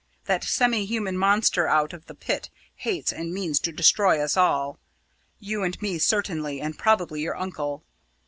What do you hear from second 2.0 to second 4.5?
the pit hates and means to destroy us